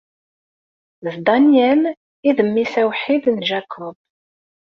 [1.05, 1.81] D Daniel
[2.29, 3.95] i d mmi-s awḥid n Jacob.